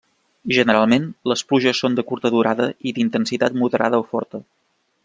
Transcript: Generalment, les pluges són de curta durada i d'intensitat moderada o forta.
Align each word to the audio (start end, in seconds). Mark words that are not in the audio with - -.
Generalment, 0.55 1.05
les 1.31 1.43
pluges 1.51 1.83
són 1.85 1.99
de 1.99 2.07
curta 2.13 2.33
durada 2.37 2.71
i 2.89 2.95
d'intensitat 2.97 3.61
moderada 3.63 4.03
o 4.07 4.09
forta. 4.15 4.43